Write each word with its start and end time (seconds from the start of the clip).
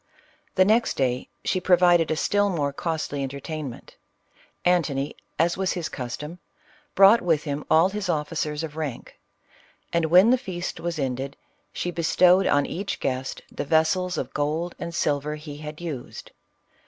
The 0.55 0.65
next 0.65 0.97
day 0.97 1.29
she 1.45 1.61
provi 1.61 1.97
ded 1.97 2.09
a 2.09 2.15
still 2.15 2.49
more 2.49 2.73
costly 2.73 3.21
entertainment; 3.21 3.97
Antony, 4.65 5.15
as 5.37 5.57
was 5.57 5.73
his 5.73 5.89
custom, 5.89 6.39
brought 6.95 7.21
with 7.21 7.43
him 7.43 7.63
all 7.69 7.89
his 7.89 8.09
officers 8.09 8.63
of 8.63 8.75
rank; 8.75 9.19
an^ 9.93 10.07
when 10.07 10.31
the 10.31 10.39
feast 10.39 10.79
was 10.79 10.97
ended, 10.97 11.37
she 11.71 11.91
bestowed 11.91 12.47
on 12.47 12.65
each 12.65 12.99
guest 12.99 13.43
the 13.51 13.63
vessels 13.63 14.17
of 14.17 14.33
gold 14.33 14.73
and 14.79 14.95
silver 14.95 15.35
he 15.35 15.57
had 15.57 15.79
used. 15.79 16.31